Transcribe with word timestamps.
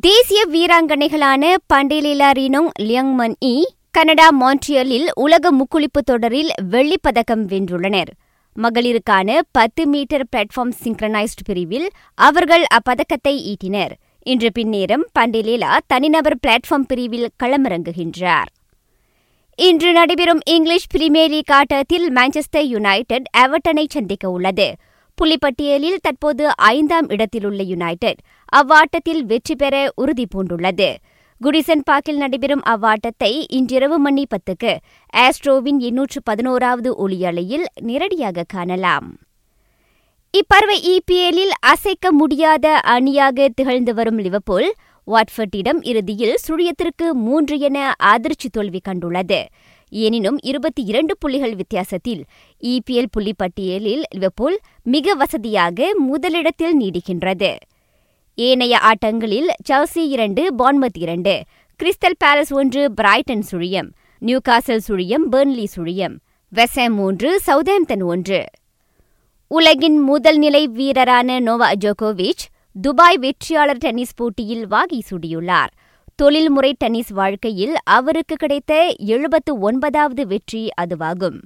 தேசிய 0.00 0.46
வீராங்கனைகளான 0.52 1.54
பண்டிலீலா 1.74 2.30
ரீனோங் 2.32 2.68
லியங்மன் 2.80 3.34
இ 3.44 3.62
கனடா 3.90 4.28
மான்ட்ரியலில் 4.40 5.06
உலக 5.14 5.52
முக்குளிப்பு 5.52 6.00
தொடரில் 6.04 6.50
வெள்ளிப் 6.70 7.02
பதக்கம் 7.02 7.48
வென்றுள்ளனர். 7.48 8.08
மகளிருக்கான 8.56 9.40
பத்து 9.50 9.86
மீட்டர் 9.86 10.26
பிளாட்ஃபார்ம் 10.36 10.72
சிங்க்ரனைஸ்ட் 10.84 11.44
பிரிவில் 11.44 11.90
அவர்கள் 12.14 12.62
அப்பதக்கத்தை 12.62 13.54
ஈட்டினர். 13.54 13.90
இன்று 14.22 14.50
பின்னேரம் 14.58 15.04
பண்டிலீலா 15.18 15.76
தனிநபர் 15.86 16.38
பிளாட்ஃபார்ம் 16.46 16.86
பிரிவில் 16.86 17.30
களமிறங்குகின்றார். 17.42 18.50
இன்று 19.56 19.92
நடைபெறும் 19.92 20.40
இங்கிலீஷ் 20.44 20.86
பிரீமியர் 20.90 21.30
லீக் 21.30 21.52
ஆட்டத்தில் 21.52 22.12
மான்செஸ்டர் 22.12 22.66
யுனைடெட் 22.66 23.24
எவர்டனை 23.38 23.84
சந்திக்க 23.88 24.30
உள்ளது 24.30 24.76
புள்ளிப்பட்டியலில் 25.20 26.02
தற்போது 26.02 26.56
ஐந்தாம் 26.56 27.08
இடத்திலுள்ள 27.08 27.62
யுனைடெட். 27.62 28.18
அவ்வாட்டத்தில் 28.44 29.24
வெற்றி 29.24 29.54
பெற 29.54 29.92
உறுதி 29.94 30.26
பூண்டுள்ளது. 30.34 30.94
குடிசன் 31.40 31.84
பார்க்கில் 31.84 32.16
நடைபெறும் 32.16 32.62
அவ்வாட்டத்தை 32.66 33.44
இன்றிரவு 33.48 33.98
மணி 33.98 34.26
பத்துக்கு 34.34 34.72
ஆஸ்ட்ரோவின் 35.12 35.78
எண்ணூற்று 35.78 36.20
பதினோராவது 36.22 37.08
ஒளியலையில் 37.08 37.64
நேரடியாக 37.82 38.44
காணலாம். 38.48 39.08
இப்பருவ 40.34 40.72
இபிஎல்லில் 40.94 41.54
அசைக்க 41.60 42.12
முடியாத 42.12 42.66
அணியாக 42.94 43.48
திகழ்ந்து 43.48 43.94
வரும் 43.94 44.18
லிவர்பூல் 44.18 44.68
வாட்ஃபர்டிடம் 45.08 45.80
இறுதியில் 45.82 46.36
சுழியத்திற்கு 46.46 47.06
மூன்று 47.26 47.58
என 47.58 47.92
அதிர்ச்சி 47.96 48.48
தோல்வி 48.48 48.80
கண்டுள்ளது. 48.88 49.40
எனினும் 49.88 50.38
இருபத்தி 50.42 50.82
இரண்டு 50.82 51.16
புள்ளிகள் 51.18 51.54
வித்தியாசத்தில் 51.54 52.24
இபிஎல் 52.62 53.06
புள்ளிப்பட்டியலில் 53.16 54.02
லிவர்பூல் 54.10 54.58
மிக 54.82 55.14
வசதியாக 55.14 55.94
முதலிடத்தில் 55.98 56.80
நீடிக்கின்றது. 56.80 57.56
ஏனைய 58.34 58.78
ஆட்டங்களில் 58.78 59.48
செல்சி 59.70 59.98
இரண்டு 59.98 60.54
பான்மத் 60.58 60.98
இரண்டு 60.98 61.42
கிறிஸ்டல் 61.82 62.12
பேலஸ் 62.24 62.52
ஒன்று 62.52 62.92
பிரைட்டன் 62.92 63.44
சுழியம் 63.50 63.88
நியூகாசல் 64.20 64.80
சுழியம் 64.88 65.24
பெர்ன்லி 65.32 65.64
சுழியம் 65.76 66.16
வெசம் 66.54 66.94
மூன்று 66.94 67.40
சவுதாம்தன் 67.46 68.04
ஒன்று. 68.04 68.44
உலகின் 69.48 69.98
முதல் 69.98 70.38
நிலை 70.38 70.68
வீரரான 70.68 71.40
நோவா 71.40 71.72
ஜோகோவிச் 71.72 72.44
துபாய் 72.80 73.18
வெற்றியாளர் 73.18 73.76
டென்னிஸ் 73.76 74.14
போட்டியில் 74.14 74.66
வாகி 74.66 75.02
சூடியுள்ளார். 75.10 75.72
தொழில்முறை 76.20 76.72
டென்னிஸ் 76.72 77.10
வாழ்க்கையில் 77.10 77.74
அவருக்கு 77.84 78.36
கிடைத்த 78.36 78.94
எழுபத்து 78.98 79.58
ஒன்பதாவது 79.58 80.26
வெற்றி 80.26 80.62
அதுவாகும். 80.80 81.38